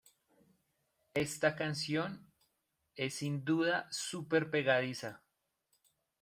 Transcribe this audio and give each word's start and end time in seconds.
Esta 1.13 1.55
canción 1.55 2.25
es 2.95 3.13
sin 3.13 3.45
duda 3.45 3.87
súper 3.91 4.49
pegadiza"". 4.49 5.21